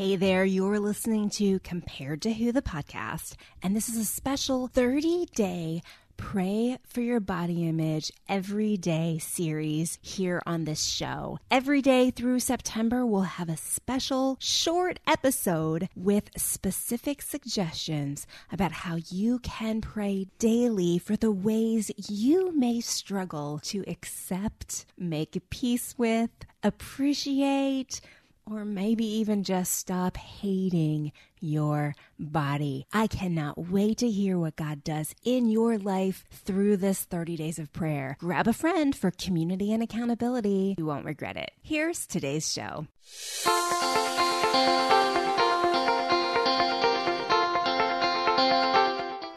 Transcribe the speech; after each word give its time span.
Hey 0.00 0.16
there, 0.16 0.46
you're 0.46 0.80
listening 0.80 1.28
to 1.32 1.58
Compared 1.58 2.22
to 2.22 2.32
Who 2.32 2.52
the 2.52 2.62
podcast, 2.62 3.34
and 3.62 3.76
this 3.76 3.90
is 3.90 3.98
a 3.98 4.04
special 4.06 4.66
30 4.66 5.26
day 5.34 5.82
Pray 6.16 6.78
for 6.86 7.02
Your 7.02 7.20
Body 7.20 7.68
Image 7.68 8.10
Every 8.26 8.78
Day 8.78 9.18
series 9.18 9.98
here 10.00 10.40
on 10.46 10.64
this 10.64 10.82
show. 10.82 11.38
Every 11.50 11.82
day 11.82 12.10
through 12.10 12.40
September, 12.40 13.04
we'll 13.04 13.22
have 13.22 13.50
a 13.50 13.58
special 13.58 14.38
short 14.40 15.00
episode 15.06 15.90
with 15.94 16.30
specific 16.34 17.20
suggestions 17.20 18.26
about 18.50 18.72
how 18.72 18.96
you 19.10 19.38
can 19.40 19.82
pray 19.82 20.28
daily 20.38 20.98
for 20.98 21.16
the 21.16 21.32
ways 21.32 21.90
you 22.08 22.56
may 22.56 22.80
struggle 22.80 23.60
to 23.64 23.84
accept, 23.86 24.86
make 24.96 25.38
peace 25.50 25.94
with, 25.98 26.30
appreciate, 26.62 28.00
or 28.50 28.64
maybe 28.64 29.04
even 29.04 29.44
just 29.44 29.74
stop 29.74 30.16
hating 30.16 31.12
your 31.40 31.94
body. 32.18 32.86
I 32.92 33.06
cannot 33.06 33.70
wait 33.70 33.98
to 33.98 34.10
hear 34.10 34.38
what 34.38 34.56
God 34.56 34.82
does 34.82 35.14
in 35.24 35.48
your 35.48 35.78
life 35.78 36.24
through 36.30 36.78
this 36.78 37.04
30 37.04 37.36
days 37.36 37.58
of 37.58 37.72
prayer. 37.72 38.16
Grab 38.18 38.48
a 38.48 38.52
friend 38.52 38.94
for 38.94 39.10
community 39.10 39.72
and 39.72 39.82
accountability. 39.82 40.74
You 40.76 40.86
won't 40.86 41.06
regret 41.06 41.36
it. 41.36 41.52
Here's 41.62 42.06
today's 42.06 42.52
show. 42.52 42.86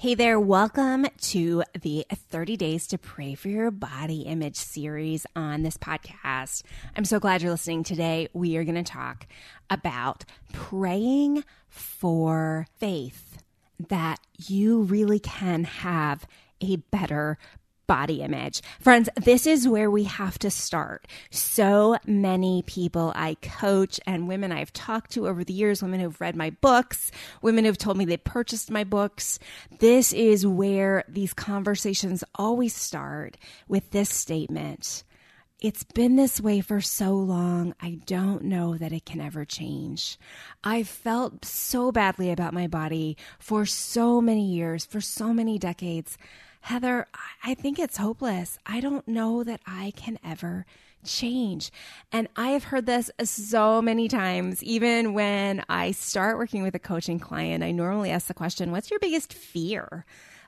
Hey 0.00 0.14
there, 0.14 0.40
welcome 0.40 1.06
to 1.20 1.62
the 1.78 2.06
30 2.10 2.56
Days 2.56 2.86
to 2.86 2.96
Pray 2.96 3.34
for 3.34 3.50
Your 3.50 3.70
Body 3.70 4.22
Image 4.22 4.56
series 4.56 5.26
on 5.36 5.62
this 5.62 5.76
podcast. 5.76 6.62
I'm 6.96 7.04
so 7.04 7.20
glad 7.20 7.42
you're 7.42 7.50
listening 7.50 7.82
today. 7.82 8.30
We 8.32 8.56
are 8.56 8.64
going 8.64 8.82
to 8.82 8.92
talk 8.92 9.26
about 9.68 10.24
praying 10.54 11.44
for 11.68 12.66
faith 12.78 13.42
that 13.90 14.20
you 14.38 14.84
really 14.84 15.18
can 15.20 15.64
have 15.64 16.26
a 16.62 16.76
better 16.76 17.36
body 17.90 18.22
image. 18.22 18.62
Friends, 18.78 19.08
this 19.16 19.48
is 19.48 19.66
where 19.66 19.90
we 19.90 20.04
have 20.04 20.38
to 20.38 20.48
start. 20.48 21.08
So 21.32 21.98
many 22.06 22.62
people 22.62 23.12
I 23.16 23.34
coach 23.42 23.98
and 24.06 24.28
women 24.28 24.52
I've 24.52 24.72
talked 24.72 25.10
to 25.14 25.26
over 25.26 25.42
the 25.42 25.52
years, 25.52 25.82
women 25.82 25.98
who've 25.98 26.20
read 26.20 26.36
my 26.36 26.50
books, 26.50 27.10
women 27.42 27.64
who've 27.64 27.76
told 27.76 27.96
me 27.96 28.04
they 28.04 28.16
purchased 28.16 28.70
my 28.70 28.84
books. 28.84 29.40
This 29.80 30.12
is 30.12 30.46
where 30.46 31.02
these 31.08 31.34
conversations 31.34 32.22
always 32.36 32.76
start 32.76 33.36
with 33.66 33.90
this 33.90 34.08
statement. 34.08 35.02
It's 35.60 35.82
been 35.82 36.14
this 36.14 36.40
way 36.40 36.60
for 36.60 36.80
so 36.80 37.16
long, 37.16 37.74
I 37.80 37.98
don't 38.06 38.44
know 38.44 38.76
that 38.76 38.92
it 38.92 39.04
can 39.04 39.20
ever 39.20 39.44
change. 39.44 40.16
I've 40.62 40.88
felt 40.88 41.44
so 41.44 41.90
badly 41.90 42.30
about 42.30 42.54
my 42.54 42.68
body 42.68 43.16
for 43.40 43.66
so 43.66 44.20
many 44.20 44.46
years, 44.46 44.86
for 44.86 45.00
so 45.00 45.34
many 45.34 45.58
decades. 45.58 46.16
Heather, 46.60 47.06
I 47.42 47.54
think 47.54 47.78
it's 47.78 47.96
hopeless. 47.96 48.58
I 48.66 48.80
don't 48.80 49.06
know 49.08 49.42
that 49.44 49.60
I 49.66 49.92
can 49.96 50.18
ever 50.24 50.66
change. 51.04 51.70
And 52.12 52.28
I 52.36 52.50
have 52.50 52.64
heard 52.64 52.86
this 52.86 53.10
so 53.24 53.80
many 53.80 54.08
times. 54.08 54.62
Even 54.62 55.14
when 55.14 55.64
I 55.68 55.92
start 55.92 56.38
working 56.38 56.62
with 56.62 56.74
a 56.74 56.78
coaching 56.78 57.18
client, 57.18 57.64
I 57.64 57.70
normally 57.70 58.10
ask 58.10 58.26
the 58.26 58.34
question, 58.34 58.70
What's 58.70 58.90
your 58.90 59.00
biggest 59.00 59.32
fear? 59.32 60.04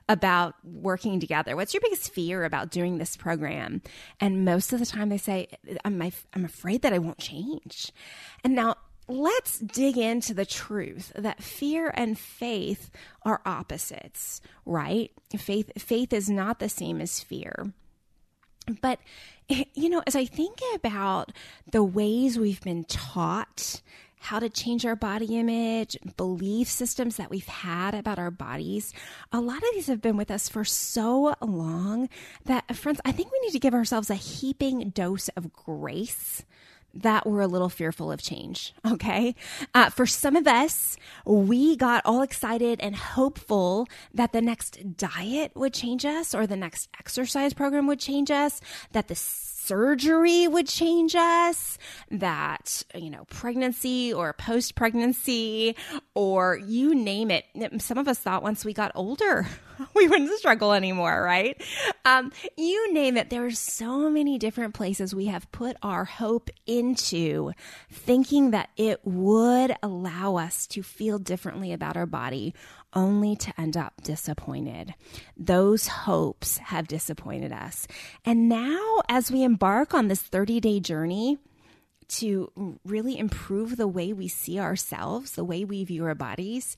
About 0.09 0.55
working 0.65 1.21
together? 1.21 1.55
What's 1.55 1.73
your 1.73 1.79
biggest 1.79 2.13
fear 2.13 2.43
about 2.43 2.71
doing 2.71 2.97
this 2.97 3.15
program? 3.15 3.81
And 4.19 4.43
most 4.43 4.73
of 4.73 4.79
the 4.81 4.85
time 4.85 5.07
they 5.07 5.17
say, 5.17 5.47
I'm, 5.85 6.01
I'm 6.33 6.43
afraid 6.43 6.81
that 6.81 6.91
I 6.91 6.97
won't 6.97 7.19
change. 7.19 7.89
And 8.43 8.53
now 8.53 8.75
let's 9.07 9.59
dig 9.59 9.97
into 9.97 10.33
the 10.33 10.45
truth 10.45 11.11
that 11.15 11.43
fear 11.43 11.91
and 11.93 12.17
faith 12.17 12.89
are 13.23 13.41
opposites, 13.45 14.41
right? 14.65 15.11
Faith 15.37 15.71
faith 15.77 16.13
is 16.13 16.29
not 16.29 16.59
the 16.59 16.69
same 16.69 17.01
as 17.01 17.19
fear. 17.19 17.73
But 18.81 18.99
you 19.73 19.89
know, 19.89 20.01
as 20.07 20.15
I 20.15 20.25
think 20.25 20.59
about 20.73 21.31
the 21.69 21.83
ways 21.83 22.39
we've 22.39 22.61
been 22.61 22.85
taught 22.85 23.81
how 24.23 24.39
to 24.39 24.49
change 24.49 24.85
our 24.85 24.95
body 24.95 25.37
image, 25.37 25.97
belief 26.15 26.69
systems 26.69 27.17
that 27.17 27.29
we've 27.29 27.45
had 27.45 27.93
about 27.93 28.17
our 28.17 28.31
bodies. 28.31 28.93
A 29.33 29.41
lot 29.41 29.57
of 29.57 29.69
these 29.73 29.87
have 29.87 30.01
been 30.01 30.15
with 30.15 30.31
us 30.31 30.47
for 30.47 30.63
so 30.63 31.35
long 31.41 32.07
that, 32.45 32.73
friends, 32.73 33.01
I 33.03 33.11
think 33.11 33.33
we 33.33 33.39
need 33.41 33.51
to 33.51 33.59
give 33.59 33.73
ourselves 33.73 34.09
a 34.09 34.15
heaping 34.15 34.91
dose 34.91 35.27
of 35.35 35.51
grace 35.51 36.45
that 36.93 37.25
we're 37.25 37.41
a 37.41 37.47
little 37.47 37.69
fearful 37.69 38.11
of 38.11 38.21
change. 38.21 38.73
Okay. 38.93 39.33
Uh, 39.73 39.89
for 39.89 40.05
some 40.05 40.35
of 40.35 40.45
us, 40.45 40.97
we 41.25 41.75
got 41.75 42.03
all 42.05 42.21
excited 42.21 42.79
and 42.79 42.95
hopeful 42.95 43.87
that 44.13 44.33
the 44.33 44.41
next 44.41 44.97
diet 44.97 45.51
would 45.55 45.73
change 45.73 46.05
us 46.05 46.35
or 46.35 46.45
the 46.45 46.55
next 46.55 46.89
exercise 46.99 47.53
program 47.53 47.87
would 47.87 47.99
change 47.99 48.29
us, 48.29 48.61
that 48.91 49.07
the 49.07 49.15
surgery 49.15 50.47
would 50.47 50.67
change 50.67 51.15
us, 51.15 51.77
that, 52.11 52.83
you 52.93 53.09
know, 53.09 53.25
pregnancy 53.25 54.13
or 54.13 54.33
post 54.33 54.75
pregnancy 54.75 55.75
or 56.13 56.57
you 56.57 56.93
name 56.93 57.31
it. 57.31 57.45
Some 57.81 57.97
of 57.97 58.07
us 58.07 58.19
thought 58.19 58.43
once 58.43 58.63
we 58.63 58.73
got 58.73 58.91
older, 58.93 59.47
we 59.95 60.07
wouldn't 60.07 60.37
struggle 60.37 60.73
anymore, 60.73 61.21
right? 61.21 61.61
Um, 62.05 62.31
you 62.57 62.93
name 62.93 63.17
it. 63.17 63.29
There 63.29 63.45
are 63.45 63.51
so 63.51 64.09
many 64.09 64.37
different 64.37 64.73
places 64.73 65.13
we 65.13 65.25
have 65.27 65.51
put 65.51 65.77
our 65.81 66.05
hope 66.05 66.49
into 66.65 67.51
thinking 67.91 68.51
that 68.51 68.69
it 68.77 68.99
would 69.03 69.75
allow 69.81 70.37
us 70.37 70.67
to 70.67 70.83
feel 70.83 71.19
differently 71.19 71.73
about 71.73 71.97
our 71.97 72.05
body 72.05 72.53
only 72.95 73.35
to 73.35 73.59
end 73.59 73.75
up 73.75 73.93
disappointed. 74.03 74.93
Those 75.35 75.87
hopes 75.87 76.57
have 76.59 76.87
disappointed 76.87 77.51
us. 77.51 77.87
And 78.23 78.47
now, 78.47 79.01
as 79.09 79.31
we 79.31 79.43
embark 79.43 79.93
on 79.93 80.07
this 80.07 80.21
30 80.21 80.59
day 80.59 80.79
journey, 80.79 81.37
to 82.19 82.79
really 82.85 83.17
improve 83.17 83.77
the 83.77 83.87
way 83.87 84.13
we 84.13 84.27
see 84.27 84.59
ourselves, 84.59 85.31
the 85.31 85.43
way 85.43 85.65
we 85.65 85.83
view 85.83 86.05
our 86.05 86.15
bodies, 86.15 86.77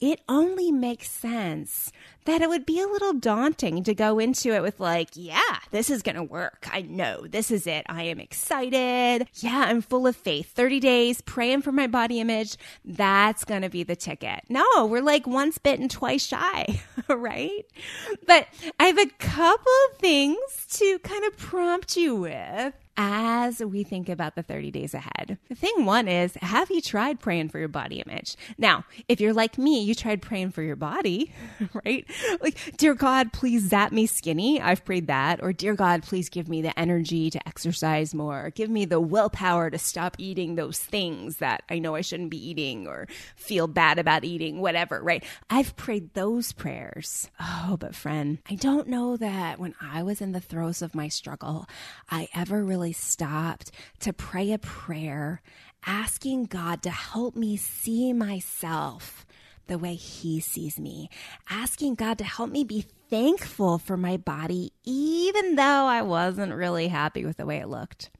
it 0.00 0.20
only 0.28 0.70
makes 0.70 1.10
sense 1.10 1.90
that 2.26 2.42
it 2.42 2.50
would 2.50 2.66
be 2.66 2.80
a 2.80 2.86
little 2.86 3.14
daunting 3.14 3.82
to 3.84 3.94
go 3.94 4.18
into 4.18 4.52
it 4.52 4.60
with, 4.60 4.78
like, 4.78 5.08
yeah, 5.14 5.58
this 5.70 5.88
is 5.88 6.02
going 6.02 6.16
to 6.16 6.22
work. 6.22 6.68
I 6.70 6.82
know 6.82 7.26
this 7.26 7.50
is 7.50 7.66
it. 7.66 7.86
I 7.88 8.02
am 8.04 8.20
excited. 8.20 9.26
Yeah, 9.34 9.64
I'm 9.68 9.80
full 9.80 10.06
of 10.06 10.14
faith. 10.14 10.52
30 10.52 10.80
days 10.80 11.22
praying 11.22 11.62
for 11.62 11.72
my 11.72 11.86
body 11.86 12.20
image. 12.20 12.56
That's 12.84 13.44
going 13.44 13.62
to 13.62 13.70
be 13.70 13.84
the 13.84 13.96
ticket. 13.96 14.40
No, 14.50 14.86
we're 14.86 15.02
like 15.02 15.26
once 15.26 15.56
bitten, 15.56 15.88
twice 15.88 16.26
shy, 16.26 16.80
right? 17.08 17.64
But 18.26 18.48
I 18.78 18.86
have 18.86 18.98
a 18.98 19.06
couple 19.18 19.72
things 19.98 20.36
to 20.74 20.98
kind 20.98 21.24
of 21.24 21.38
prompt 21.38 21.96
you 21.96 22.16
with 22.16 22.74
as 22.96 23.60
we 23.60 23.84
think 23.84 24.08
about 24.08 24.34
the 24.34 24.42
30 24.42 24.70
days 24.70 24.94
ahead. 24.94 25.38
The 25.48 25.54
thing 25.54 25.84
one 25.84 26.08
is, 26.08 26.34
have 26.40 26.70
you 26.70 26.80
tried 26.80 27.20
praying 27.20 27.50
for 27.50 27.58
your 27.58 27.68
body 27.68 28.00
image? 28.00 28.36
Now, 28.58 28.84
if 29.08 29.20
you're 29.20 29.32
like 29.32 29.58
me, 29.58 29.82
you 29.82 29.94
tried 29.94 30.22
praying 30.22 30.50
for 30.50 30.62
your 30.62 30.76
body, 30.76 31.32
right? 31.84 32.06
Like, 32.40 32.76
dear 32.76 32.94
God, 32.94 33.32
please 33.32 33.68
zap 33.68 33.92
me 33.92 34.06
skinny. 34.06 34.60
I've 34.60 34.84
prayed 34.84 35.06
that. 35.08 35.42
Or, 35.42 35.52
dear 35.52 35.74
God, 35.74 36.02
please 36.02 36.28
give 36.28 36.48
me 36.48 36.62
the 36.62 36.78
energy 36.78 37.30
to 37.30 37.48
exercise 37.48 38.14
more. 38.14 38.50
Give 38.54 38.70
me 38.70 38.84
the 38.84 39.00
willpower 39.00 39.70
to 39.70 39.78
stop 39.78 40.16
eating 40.18 40.54
those 40.54 40.78
things 40.78 41.36
that 41.36 41.62
I 41.68 41.78
know 41.78 41.94
I 41.94 42.00
shouldn't 42.00 42.30
be 42.30 42.48
eating 42.48 42.86
or 42.86 43.06
feel 43.36 43.66
bad 43.66 43.98
about 43.98 44.24
eating, 44.24 44.60
whatever, 44.60 45.02
right? 45.02 45.24
I've 45.50 45.76
prayed 45.76 46.14
those 46.14 46.52
prayers. 46.52 47.30
Oh, 47.40 47.76
but 47.78 47.94
friend, 47.94 48.38
I 48.48 48.54
don't 48.54 48.88
know 48.88 49.16
that 49.16 49.58
when 49.58 49.74
I 49.80 50.02
was 50.02 50.20
in 50.20 50.32
the 50.32 50.40
throes 50.40 50.82
of 50.82 50.94
my 50.94 51.08
struggle, 51.08 51.66
I 52.10 52.28
ever 52.34 52.64
really 52.64 52.85
stopped 52.92 53.70
to 54.00 54.12
pray 54.12 54.52
a 54.52 54.58
prayer 54.58 55.42
asking 55.86 56.46
God 56.46 56.82
to 56.82 56.90
help 56.90 57.36
me 57.36 57.56
see 57.56 58.12
myself 58.12 59.24
the 59.68 59.78
way 59.78 59.94
He 59.94 60.40
sees 60.40 60.78
me, 60.78 61.08
asking 61.48 61.94
God 61.94 62.18
to 62.18 62.24
help 62.24 62.50
me 62.50 62.64
be 62.64 62.86
thankful 63.08 63.78
for 63.78 63.96
my 63.96 64.16
body, 64.16 64.72
even 64.84 65.56
though 65.56 65.62
I 65.62 66.02
wasn't 66.02 66.54
really 66.54 66.88
happy 66.88 67.24
with 67.24 67.36
the 67.36 67.46
way 67.46 67.58
it 67.58 67.68
looked. 67.68 68.10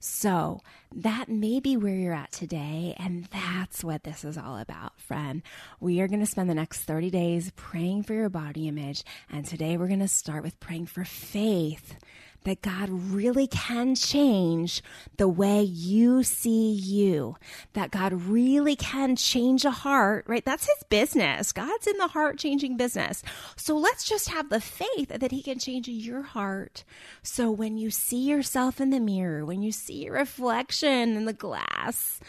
So, 0.00 0.60
that 0.92 1.28
may 1.28 1.60
be 1.60 1.76
where 1.76 1.94
you're 1.94 2.12
at 2.14 2.32
today. 2.32 2.96
And 2.98 3.26
that's 3.26 3.84
what 3.84 4.02
this 4.02 4.24
is 4.24 4.36
all 4.36 4.58
about, 4.58 4.98
friend. 5.00 5.42
We 5.78 6.00
are 6.00 6.08
going 6.08 6.20
to 6.20 6.26
spend 6.26 6.50
the 6.50 6.54
next 6.54 6.80
30 6.80 7.10
days 7.10 7.52
praying 7.54 8.02
for 8.02 8.14
your 8.14 8.28
body 8.28 8.66
image. 8.66 9.04
And 9.30 9.44
today 9.44 9.76
we're 9.76 9.86
going 9.86 10.00
to 10.00 10.08
start 10.08 10.42
with 10.42 10.58
praying 10.58 10.86
for 10.86 11.04
faith 11.04 11.96
that 12.44 12.62
God 12.62 12.88
really 12.88 13.46
can 13.46 13.94
change 13.94 14.82
the 15.16 15.28
way 15.28 15.62
you 15.62 16.22
see 16.22 16.72
you, 16.72 17.36
that 17.74 17.90
God 17.90 18.12
really 18.12 18.76
can 18.76 19.16
change 19.16 19.64
a 19.64 19.70
heart, 19.70 20.24
right? 20.26 20.44
That's 20.44 20.66
his 20.66 20.84
business. 20.88 21.52
God's 21.52 21.86
in 21.86 21.98
the 21.98 22.08
heart 22.08 22.38
changing 22.38 22.76
business. 22.76 23.22
So 23.56 23.76
let's 23.76 24.04
just 24.04 24.28
have 24.30 24.48
the 24.48 24.60
faith 24.60 25.08
that 25.08 25.32
he 25.32 25.42
can 25.42 25.58
change 25.58 25.88
your 25.88 26.22
heart. 26.22 26.84
So 27.22 27.50
when 27.50 27.76
you 27.76 27.90
see 27.90 28.24
yourself 28.24 28.80
in 28.80 28.90
the 28.90 29.00
mirror, 29.00 29.44
when 29.44 29.62
you 29.62 29.72
see 29.72 30.04
your 30.04 30.14
reflection 30.14 31.16
in 31.16 31.24
the 31.26 31.32
glass, 31.32 32.20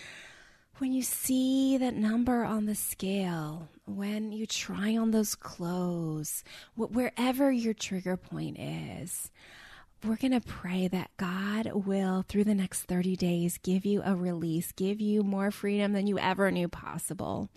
when 0.79 0.93
you 0.93 1.03
see 1.03 1.77
that 1.77 1.93
number 1.93 2.43
on 2.43 2.65
the 2.65 2.73
scale, 2.73 3.69
when 3.85 4.31
you 4.31 4.47
try 4.47 4.97
on 4.97 5.11
those 5.11 5.35
clothes, 5.35 6.43
wherever 6.75 7.51
your 7.51 7.75
trigger 7.75 8.17
point 8.17 8.57
is, 8.59 9.29
we're 10.03 10.15
going 10.15 10.31
to 10.31 10.41
pray 10.41 10.87
that 10.87 11.11
God 11.17 11.71
will, 11.73 12.25
through 12.27 12.45
the 12.45 12.55
next 12.55 12.83
30 12.83 13.15
days, 13.15 13.59
give 13.61 13.85
you 13.85 14.01
a 14.03 14.15
release, 14.15 14.71
give 14.71 14.99
you 14.99 15.23
more 15.23 15.51
freedom 15.51 15.93
than 15.93 16.07
you 16.07 16.17
ever 16.17 16.49
knew 16.49 16.67
possible 16.67 17.49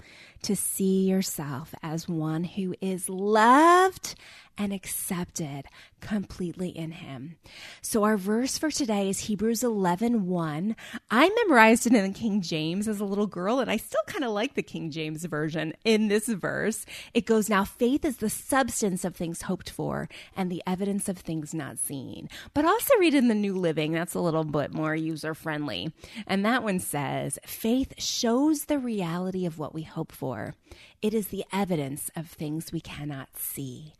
to 0.42 0.54
see 0.54 1.08
yourself 1.08 1.74
as 1.82 2.08
one 2.08 2.44
who 2.44 2.74
is 2.80 3.08
loved 3.08 4.14
and 4.56 4.72
accepted 4.72 5.64
completely 6.00 6.68
in 6.68 6.92
him. 6.92 7.36
So 7.80 8.04
our 8.04 8.16
verse 8.16 8.58
for 8.58 8.70
today 8.70 9.08
is 9.08 9.20
Hebrews 9.20 9.64
11, 9.64 10.26
1. 10.26 10.76
I 11.10 11.44
memorized 11.44 11.86
it 11.86 11.94
in 11.94 12.12
the 12.12 12.18
King 12.18 12.40
James 12.42 12.86
as 12.86 13.00
a 13.00 13.04
little 13.04 13.26
girl, 13.26 13.58
and 13.58 13.70
I 13.70 13.78
still 13.78 14.02
kind 14.06 14.24
of 14.24 14.32
like 14.32 14.54
the 14.54 14.62
King 14.62 14.90
James 14.90 15.24
version 15.24 15.72
in 15.84 16.08
this 16.08 16.28
verse. 16.28 16.84
It 17.14 17.26
goes, 17.26 17.48
Now 17.48 17.64
faith 17.64 18.04
is 18.04 18.18
the 18.18 18.30
substance 18.30 19.04
of 19.04 19.16
things 19.16 19.42
hoped 19.42 19.70
for 19.70 20.08
and 20.36 20.50
the 20.50 20.62
evidence 20.66 21.08
of 21.08 21.18
things 21.18 21.54
not 21.54 21.78
seen. 21.78 22.28
But 22.52 22.64
also 22.64 22.94
read 22.98 23.14
in 23.14 23.28
the 23.28 23.34
New 23.34 23.54
Living. 23.54 23.92
That's 23.92 24.14
a 24.14 24.20
little 24.20 24.44
bit 24.44 24.72
more 24.72 24.94
user 24.94 25.34
friendly. 25.34 25.92
And 26.26 26.44
that 26.44 26.62
one 26.62 26.80
says, 26.80 27.38
Faith 27.46 27.94
shows 27.98 28.66
the 28.66 28.78
reality 28.78 29.46
of 29.46 29.58
what 29.58 29.74
we 29.74 29.82
hope 29.82 30.12
for. 30.12 30.54
It 31.02 31.14
is 31.14 31.28
the 31.28 31.44
evidence 31.52 32.10
of 32.16 32.28
things 32.28 32.72
we 32.72 32.80
cannot 32.80 33.36
see. 33.36 33.92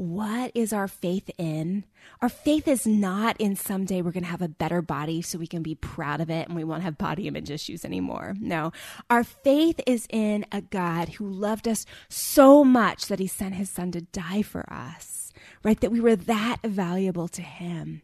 What 0.00 0.52
is 0.54 0.72
our 0.72 0.88
faith 0.88 1.28
in? 1.36 1.84
Our 2.22 2.30
faith 2.30 2.66
is 2.66 2.86
not 2.86 3.38
in 3.38 3.54
someday 3.54 4.00
we're 4.00 4.12
going 4.12 4.22
to 4.22 4.30
have 4.30 4.40
a 4.40 4.48
better 4.48 4.80
body 4.80 5.20
so 5.20 5.38
we 5.38 5.46
can 5.46 5.62
be 5.62 5.74
proud 5.74 6.22
of 6.22 6.30
it 6.30 6.48
and 6.48 6.56
we 6.56 6.64
won't 6.64 6.84
have 6.84 6.96
body 6.96 7.28
image 7.28 7.50
issues 7.50 7.84
anymore. 7.84 8.34
No, 8.40 8.72
our 9.10 9.24
faith 9.24 9.78
is 9.86 10.06
in 10.08 10.46
a 10.52 10.62
God 10.62 11.10
who 11.10 11.28
loved 11.28 11.68
us 11.68 11.84
so 12.08 12.64
much 12.64 13.08
that 13.08 13.18
he 13.18 13.26
sent 13.26 13.56
his 13.56 13.68
son 13.68 13.92
to 13.92 14.00
die 14.00 14.40
for 14.40 14.64
us, 14.72 15.34
right? 15.64 15.78
That 15.82 15.92
we 15.92 16.00
were 16.00 16.16
that 16.16 16.62
valuable 16.64 17.28
to 17.28 17.42
him. 17.42 18.00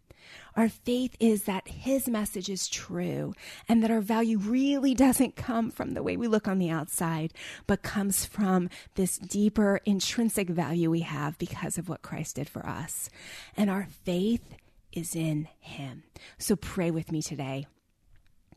Our 0.56 0.70
faith 0.70 1.14
is 1.20 1.44
that 1.44 1.68
His 1.68 2.08
message 2.08 2.48
is 2.48 2.66
true 2.66 3.34
and 3.68 3.82
that 3.82 3.90
our 3.90 4.00
value 4.00 4.38
really 4.38 4.94
doesn't 4.94 5.36
come 5.36 5.70
from 5.70 5.92
the 5.92 6.02
way 6.02 6.16
we 6.16 6.28
look 6.28 6.48
on 6.48 6.58
the 6.58 6.70
outside, 6.70 7.34
but 7.66 7.82
comes 7.82 8.24
from 8.24 8.70
this 8.94 9.18
deeper 9.18 9.80
intrinsic 9.84 10.48
value 10.48 10.90
we 10.90 11.00
have 11.00 11.36
because 11.36 11.76
of 11.76 11.88
what 11.88 12.02
Christ 12.02 12.36
did 12.36 12.48
for 12.48 12.66
us. 12.66 13.10
And 13.56 13.68
our 13.68 13.86
faith 14.04 14.56
is 14.92 15.14
in 15.14 15.48
Him. 15.60 16.04
So 16.38 16.56
pray 16.56 16.90
with 16.90 17.12
me 17.12 17.20
today. 17.20 17.66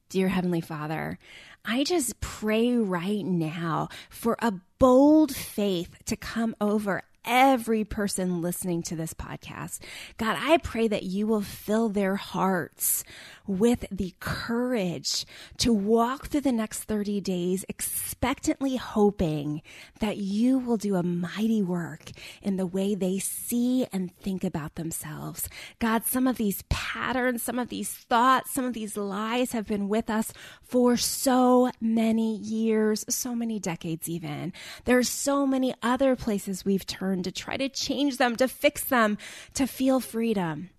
Dear 0.09 0.29
Heavenly 0.29 0.61
Father, 0.61 1.19
I 1.65 1.83
just 1.83 2.19
pray 2.19 2.75
right 2.75 3.23
now 3.23 3.89
for 4.09 4.37
a 4.39 4.53
bold 4.79 5.35
faith 5.35 5.95
to 6.05 6.15
come 6.15 6.55
over 6.59 7.03
every 7.25 7.83
person 7.83 8.41
listening 8.41 8.81
to 8.83 8.95
this 8.95 9.13
podcast. 9.13 9.79
God, 10.17 10.37
I 10.39 10.57
pray 10.57 10.87
that 10.87 11.03
you 11.03 11.27
will 11.27 11.41
fill 11.41 11.89
their 11.89 12.15
hearts 12.15 13.03
with 13.45 13.85
the 13.91 14.13
courage 14.19 15.25
to 15.57 15.73
walk 15.73 16.27
through 16.27 16.41
the 16.41 16.51
next 16.51 16.83
30 16.83 17.19
days, 17.19 17.65
expectantly 17.67 18.75
hoping 18.75 19.61
that 19.99 20.17
you 20.17 20.59
will 20.59 20.77
do 20.77 20.95
a 20.95 21.03
mighty 21.03 21.63
work 21.63 22.11
in 22.43 22.57
the 22.57 22.67
way 22.67 22.93
they 22.93 23.17
see 23.17 23.87
and 23.91 24.15
think 24.17 24.43
about 24.43 24.75
themselves. 24.75 25.49
God, 25.79 26.05
some 26.05 26.27
of 26.27 26.37
these 26.37 26.63
patterns, 26.69 27.41
some 27.41 27.57
of 27.57 27.69
these 27.69 27.89
thoughts, 27.89 28.51
some 28.51 28.65
of 28.65 28.73
these 28.73 28.95
lies 28.95 29.51
have 29.51 29.65
been 29.65 29.89
with 29.89 30.09
us 30.09 30.31
for 30.61 30.95
so 30.95 31.71
many 31.81 32.37
years, 32.37 33.03
so 33.09 33.33
many 33.33 33.59
decades, 33.59 34.07
even. 34.07 34.53
There 34.85 34.99
are 34.99 35.03
so 35.03 35.47
many 35.47 35.73
other 35.81 36.15
places 36.15 36.63
we've 36.63 36.85
turned 36.85 37.08
to 37.17 37.31
try 37.31 37.57
to 37.57 37.69
change 37.69 38.17
them, 38.17 38.35
to 38.37 38.47
fix 38.47 38.83
them, 38.83 39.17
to 39.53 39.67
feel 39.67 39.99
freedom. 39.99 40.69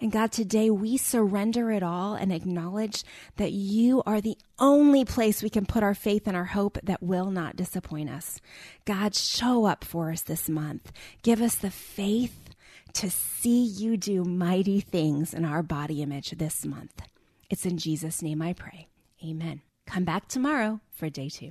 And 0.00 0.12
God, 0.12 0.30
today 0.30 0.70
we 0.70 0.96
surrender 0.96 1.72
it 1.72 1.82
all 1.82 2.14
and 2.14 2.32
acknowledge 2.32 3.02
that 3.36 3.50
you 3.50 4.02
are 4.06 4.20
the 4.20 4.38
only 4.58 5.04
place 5.04 5.42
we 5.42 5.50
can 5.50 5.66
put 5.66 5.82
our 5.82 5.94
faith 5.94 6.28
and 6.28 6.36
our 6.36 6.44
hope 6.44 6.78
that 6.84 7.02
will 7.02 7.30
not 7.30 7.56
disappoint 7.56 8.08
us. 8.08 8.40
God, 8.84 9.16
show 9.16 9.64
up 9.64 9.84
for 9.84 10.12
us 10.12 10.22
this 10.22 10.48
month. 10.48 10.92
Give 11.22 11.42
us 11.42 11.56
the 11.56 11.70
faith 11.70 12.50
to 12.92 13.10
see 13.10 13.64
you 13.64 13.96
do 13.96 14.24
mighty 14.24 14.80
things 14.80 15.34
in 15.34 15.44
our 15.44 15.62
body 15.62 16.00
image 16.00 16.30
this 16.30 16.64
month. 16.64 17.02
It's 17.50 17.66
in 17.66 17.76
Jesus' 17.76 18.22
name 18.22 18.40
I 18.40 18.52
pray. 18.52 18.88
Amen. 19.24 19.62
Come 19.86 20.04
back 20.04 20.28
tomorrow 20.28 20.80
for 20.92 21.10
day 21.10 21.28
two. 21.28 21.50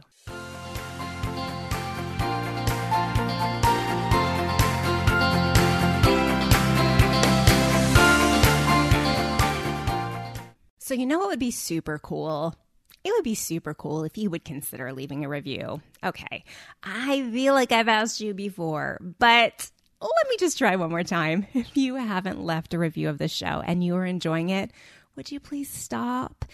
So, 10.87 10.93
you 10.93 11.05
know 11.05 11.19
what 11.19 11.27
would 11.27 11.39
be 11.39 11.51
super 11.51 11.99
cool? 11.99 12.55
It 13.03 13.11
would 13.11 13.25
be 13.25 13.35
super 13.35 13.73
cool 13.73 14.05
if 14.05 14.17
you 14.17 14.29
would 14.29 14.45
consider 14.45 14.93
leaving 14.93 15.25
a 15.25 15.27
review. 15.27 15.81
Okay, 16.01 16.45
I 16.81 17.29
feel 17.29 17.53
like 17.53 17.73
I've 17.73 17.89
asked 17.89 18.21
you 18.21 18.33
before, 18.33 18.97
but 19.19 19.69
let 19.99 20.29
me 20.29 20.37
just 20.39 20.57
try 20.57 20.77
one 20.77 20.89
more 20.89 21.03
time. 21.03 21.45
If 21.53 21.75
you 21.75 21.95
haven't 21.95 22.41
left 22.41 22.73
a 22.73 22.79
review 22.79 23.09
of 23.09 23.17
the 23.17 23.27
show 23.27 23.61
and 23.65 23.83
you 23.83 23.97
are 23.97 24.05
enjoying 24.05 24.47
it, 24.47 24.71
would 25.17 25.29
you 25.29 25.41
please 25.41 25.69
stop? 25.69 26.45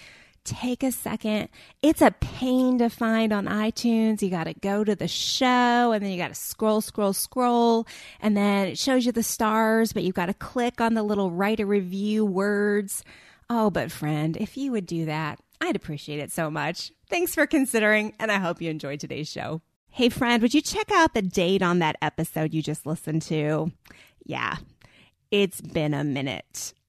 Take 0.45 0.81
a 0.81 0.91
second. 0.91 1.49
It's 1.83 2.01
a 2.01 2.09
pain 2.19 2.79
to 2.79 2.89
find 2.89 3.33
on 3.33 3.45
iTunes. 3.45 4.23
You 4.23 4.31
got 4.31 4.45
to 4.45 4.55
go 4.55 4.83
to 4.83 4.95
the 4.95 5.07
show 5.07 5.91
and 5.91 6.03
then 6.03 6.09
you 6.09 6.17
got 6.17 6.29
to 6.29 6.33
scroll, 6.33 6.81
scroll, 6.81 7.13
scroll. 7.13 7.85
And 8.19 8.35
then 8.35 8.69
it 8.69 8.79
shows 8.79 9.05
you 9.05 9.11
the 9.11 9.21
stars, 9.21 9.93
but 9.93 10.01
you've 10.01 10.15
got 10.15 10.25
to 10.25 10.33
click 10.33 10.81
on 10.81 10.95
the 10.95 11.03
little 11.03 11.29
write 11.29 11.59
a 11.59 11.67
review 11.67 12.25
words. 12.25 13.03
Oh, 13.55 13.69
but 13.69 13.91
friend, 13.91 14.35
if 14.37 14.57
you 14.57 14.71
would 14.71 14.87
do 14.87 15.05
that, 15.05 15.39
I'd 15.61 15.75
appreciate 15.75 16.17
it 16.17 16.31
so 16.31 16.49
much. 16.49 16.91
Thanks 17.07 17.35
for 17.35 17.45
considering, 17.45 18.15
and 18.19 18.31
I 18.31 18.39
hope 18.39 18.63
you 18.63 18.71
enjoyed 18.71 18.99
today's 18.99 19.29
show. 19.29 19.61
Hey, 19.91 20.09
friend, 20.09 20.41
would 20.41 20.55
you 20.55 20.61
check 20.61 20.91
out 20.91 21.13
the 21.13 21.21
date 21.21 21.61
on 21.61 21.77
that 21.77 21.95
episode 22.01 22.51
you 22.51 22.63
just 22.63 22.87
listened 22.87 23.21
to? 23.23 23.71
Yeah, 24.25 24.57
it's 25.29 25.61
been 25.61 25.93
a 25.93 26.03
minute. 26.03 26.73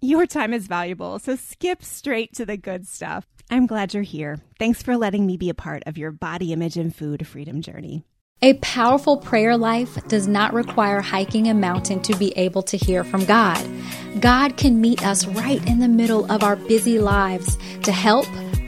you. 0.00 0.08
Your 0.08 0.26
time 0.26 0.52
is 0.52 0.66
valuable, 0.66 1.18
so 1.18 1.36
skip 1.36 1.82
straight 1.82 2.34
to 2.34 2.46
the 2.46 2.56
good 2.56 2.86
stuff. 2.86 3.26
I'm 3.50 3.66
glad 3.66 3.94
you're 3.94 4.02
here. 4.02 4.38
Thanks 4.58 4.82
for 4.82 4.96
letting 4.96 5.26
me 5.26 5.36
be 5.36 5.50
a 5.50 5.54
part 5.54 5.82
of 5.86 5.98
your 5.98 6.10
body 6.10 6.52
image 6.52 6.76
and 6.76 6.94
food 6.94 7.26
freedom 7.26 7.60
journey. 7.60 8.04
A 8.44 8.54
powerful 8.54 9.18
prayer 9.18 9.56
life 9.56 10.04
does 10.08 10.26
not 10.26 10.52
require 10.52 11.00
hiking 11.00 11.48
a 11.48 11.54
mountain 11.54 12.02
to 12.02 12.16
be 12.16 12.32
able 12.36 12.62
to 12.62 12.76
hear 12.76 13.04
from 13.04 13.24
God. 13.24 13.64
God 14.18 14.56
can 14.56 14.80
meet 14.80 15.04
us 15.06 15.26
right 15.26 15.64
in 15.68 15.78
the 15.78 15.86
middle 15.86 16.30
of 16.30 16.42
our 16.42 16.56
busy 16.56 16.98
lives 16.98 17.56
to 17.84 17.92
help, 17.92 18.26